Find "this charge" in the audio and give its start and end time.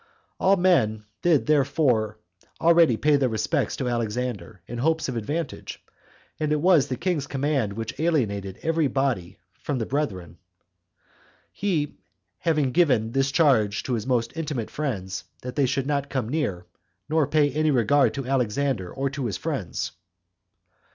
13.11-13.83